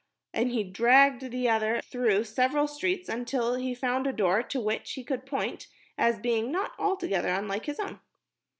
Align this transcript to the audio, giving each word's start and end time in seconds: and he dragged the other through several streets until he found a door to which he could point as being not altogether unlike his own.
and 0.33 0.49
he 0.49 0.63
dragged 0.63 1.21
the 1.29 1.47
other 1.47 1.79
through 1.79 2.23
several 2.23 2.67
streets 2.67 3.07
until 3.07 3.53
he 3.53 3.75
found 3.75 4.07
a 4.07 4.11
door 4.11 4.41
to 4.41 4.59
which 4.59 4.93
he 4.93 5.03
could 5.03 5.27
point 5.27 5.67
as 5.95 6.17
being 6.17 6.51
not 6.51 6.71
altogether 6.79 7.27
unlike 7.29 7.67
his 7.67 7.79
own. 7.79 7.99